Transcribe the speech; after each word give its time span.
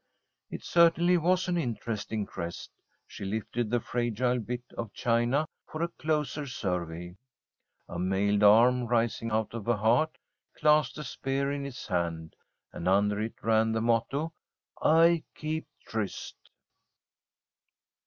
It 0.49 0.63
certainly 0.63 1.15
was 1.15 1.47
an 1.47 1.57
interesting 1.59 2.25
crest. 2.25 2.71
She 3.05 3.23
lifted 3.23 3.69
the 3.69 3.79
fragile 3.79 4.39
bit 4.39 4.63
of 4.75 4.91
china 4.93 5.45
for 5.71 5.83
a 5.83 5.89
closer 5.89 6.47
survey. 6.47 7.17
A 7.87 7.99
mailed 7.99 8.41
arm, 8.41 8.87
rising 8.87 9.29
out 9.29 9.53
of 9.53 9.67
a 9.67 9.77
heart, 9.77 10.17
clasped 10.57 10.97
a 10.97 11.03
spear 11.03 11.51
in 11.51 11.67
its 11.67 11.85
hand, 11.85 12.35
and 12.73 12.87
under 12.87 13.21
it 13.21 13.35
ran 13.43 13.73
the 13.73 13.81
motto, 13.81 14.33
"I 14.81 15.23
keep 15.35 15.67
tryst." 15.85 16.35